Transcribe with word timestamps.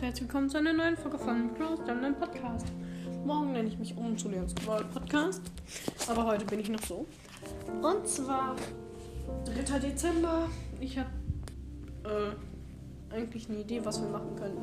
herzlich 0.00 0.22
willkommen 0.22 0.48
zu 0.48 0.58
einer 0.58 0.72
neuen 0.72 0.96
Folge 0.96 1.18
von 1.18 1.52
Close 1.54 1.82
Down 1.82 2.14
Podcast. 2.14 2.66
Morgen 3.24 3.52
nenne 3.52 3.68
ich 3.68 3.78
mich 3.78 3.96
um 3.96 4.16
zu 4.16 4.28
Leons 4.28 4.54
World 4.64 4.88
Podcast, 4.92 5.42
aber 6.08 6.24
heute 6.24 6.44
bin 6.44 6.60
ich 6.60 6.68
noch 6.68 6.82
so. 6.82 7.04
Und 7.82 8.06
zwar 8.06 8.54
3. 9.44 9.78
Dezember. 9.80 10.48
Ich 10.80 10.96
habe 10.98 11.10
äh, 12.04 13.14
eigentlich 13.14 13.48
eine 13.48 13.58
Idee, 13.58 13.84
was 13.84 14.00
wir 14.00 14.08
machen 14.08 14.36
könnten. 14.36 14.62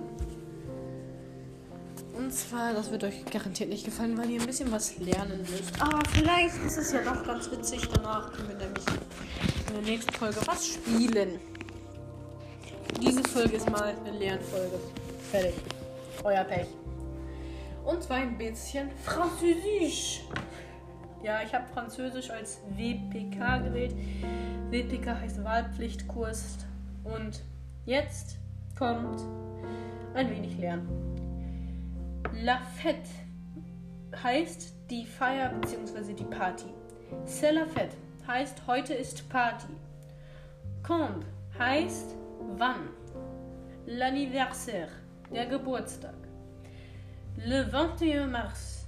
Und 2.18 2.34
zwar, 2.34 2.74
das 2.74 2.90
wird 2.92 3.04
euch 3.04 3.26
garantiert 3.26 3.70
nicht 3.70 3.84
gefallen, 3.84 4.18
weil 4.18 4.30
ihr 4.30 4.40
ein 4.40 4.48
bisschen 4.48 4.72
was 4.72 4.98
lernen 5.00 5.40
müsst. 5.40 5.82
Aber 5.82 6.00
vielleicht 6.14 6.64
ist 6.66 6.78
es 6.78 6.94
ja 6.94 7.02
doch 7.02 7.26
ganz 7.26 7.52
witzig. 7.52 7.82
Danach 7.94 8.31
können 8.31 8.48
wir 8.48 8.56
nämlich 8.56 8.86
in 9.67 9.73
der 9.73 9.84
nächsten 9.84 10.14
Folge 10.14 10.38
was 10.45 10.66
spielen. 10.66 11.40
Diese 13.02 13.22
Folge 13.23 13.58
ist 13.58 13.70
mal 13.70 13.94
eine 14.06 14.17
Lernfolge. 14.17 14.80
Fertig. 15.35 15.53
Euer 16.23 16.45
Pech. 16.45 16.67
Und 17.84 18.02
zwar 18.02 18.17
ein 18.20 18.38
bisschen 18.38 18.89
Französisch. 19.03 20.21
Ja, 21.21 21.41
ich 21.44 21.53
habe 21.53 21.67
Französisch 21.73 22.30
als 22.30 22.61
WPK 22.70 23.58
gewählt. 23.58 23.94
WPK 24.70 25.20
heißt 25.20 25.44
Wahlpflichtkurs. 25.44 26.59
Und 27.03 27.41
jetzt 27.85 28.38
kommt 28.80 29.20
ein 30.13 30.30
wenig 30.30 30.58
Lernen. 30.58 30.88
La 32.41 32.61
Fête 32.81 33.09
heißt 34.23 34.73
die 34.89 35.05
Feier 35.05 35.49
bzw. 35.49 36.13
die 36.13 36.23
Party. 36.23 36.73
C'est 37.25 37.52
la 37.52 37.66
fête 37.66 37.97
heißt 38.25 38.66
heute 38.67 38.94
ist 38.94 39.27
Party. 39.27 39.67
Quand 40.81 41.25
heißt 41.59 42.16
wann. 42.58 42.88
L'anniversaire, 43.86 44.88
der 45.31 45.45
Geburtstag. 45.45 46.16
Le 47.38 47.66
21 47.66 48.31
Mars. 48.31 48.86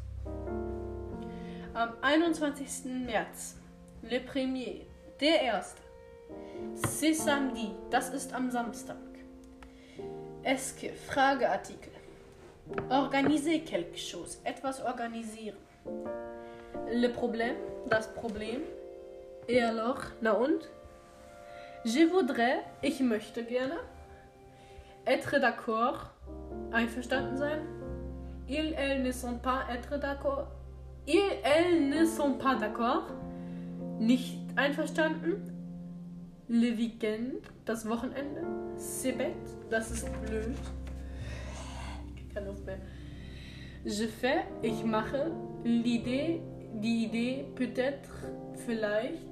Am 1.73 1.93
21. 2.01 2.85
März. 3.05 3.55
Le 4.03 4.19
Premier, 4.19 4.87
der 5.19 5.41
erste. 5.41 5.81
C'est 6.75 7.13
samedi, 7.13 7.71
das 7.89 8.09
ist 8.09 8.33
am 8.33 8.51
Samstag. 8.51 8.97
Est-ce 10.43 10.73
que, 10.73 10.93
Frageartikel. 10.93 11.91
Organiser 12.89 13.61
quelque 13.61 13.97
chose, 13.97 14.37
etwas 14.43 14.81
organisieren. 14.81 15.57
Le 16.91 17.07
problème, 17.09 17.55
das 17.89 18.07
Problem. 18.13 18.61
Et 19.47 19.61
alors, 19.61 20.01
na 20.21 20.33
und? 20.33 20.69
Je 21.85 22.05
voudrais, 22.05 22.63
ich 22.83 22.99
möchte 22.99 23.43
gerne. 23.43 23.77
Être 25.05 25.39
d'accord, 25.39 26.11
einverstanden 26.77 27.37
sein. 27.37 27.59
Ils, 28.47 28.73
elles 28.77 29.03
ne 29.03 29.11
sont 29.11 29.39
pas 29.39 29.63
être 29.73 29.99
d'accord. 29.99 30.47
Ils, 31.07 31.19
elles 31.43 31.89
ne 31.89 32.05
sont 32.05 32.33
pas 32.33 32.55
d'accord, 32.55 33.07
nicht 33.99 34.37
einverstanden. 34.55 35.41
Le 36.49 36.77
weekend, 36.77 37.41
das 37.65 37.85
Wochenende. 37.89 38.41
C'est 38.77 39.17
das 39.69 39.91
ist 39.91 40.07
blöd. 40.25 40.55
Keine 42.33 42.47
Luft 42.47 42.65
mehr. 42.65 42.77
Je 43.83 44.07
fais, 44.07 44.45
ich 44.61 44.85
mache. 44.85 45.31
L'idée, 45.65 46.41
die 46.73 47.05
Idee, 47.05 47.45
peut-être, 47.55 48.11
vielleicht. 48.65 49.27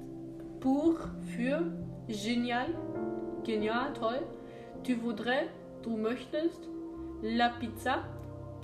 Pour, 0.60 0.98
für. 1.36 1.62
Genial, 2.08 2.68
genial, 3.44 3.92
toll. 3.94 4.20
Tu 4.82 4.94
voudrais, 4.94 5.48
du 5.82 5.96
möchtest. 5.96 6.68
La 7.22 7.50
pizza, 7.60 8.04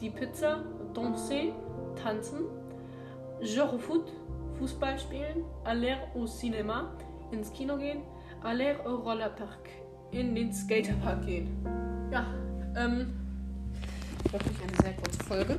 die 0.00 0.10
Pizza. 0.10 0.64
Danser, 0.94 1.52
tanzen. 1.96 2.40
Genre 3.40 3.78
foot, 3.78 4.12
Fußball 4.58 4.98
spielen. 4.98 5.44
Aller 5.64 5.96
au 6.14 6.26
cinéma, 6.26 6.92
ins 7.30 7.52
Kino 7.52 7.76
gehen. 7.76 8.02
Aller 8.42 8.76
au 8.84 8.96
Rollerpark, 8.96 9.68
in 10.10 10.34
den 10.34 10.52
Skaterpark 10.52 11.24
gehen. 11.24 11.48
Ja, 12.10 12.26
ähm, 12.76 13.14
wirklich 14.30 14.58
eine 14.62 14.82
sehr 14.82 14.92
kurze 14.94 15.24
Folge. 15.24 15.58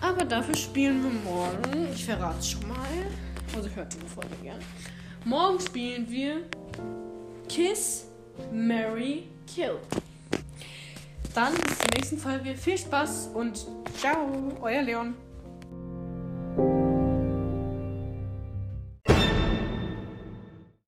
Aber 0.00 0.24
dafür 0.24 0.54
spielen 0.54 1.02
wir 1.02 1.32
morgen. 1.32 1.88
Ich 1.92 2.04
verrate 2.04 2.38
es 2.38 2.50
schon 2.50 2.68
mal. 2.68 2.76
Also 3.54 3.70
hört 3.70 3.94
diese 3.94 4.06
Folge 4.06 4.36
gerne. 4.42 4.60
Morgen 5.24 5.58
spielen 5.58 6.08
wir 6.10 6.42
Kiss, 7.48 8.08
Mary, 8.52 9.28
Kill. 9.46 9.78
Dann 11.36 11.52
bis 11.52 11.78
zur 11.78 11.90
nächsten 11.94 12.16
Folge. 12.16 12.56
Viel 12.56 12.78
Spaß 12.78 13.28
und 13.34 13.66
ciao, 14.00 14.56
euer 14.62 14.80
Leon. 14.80 15.25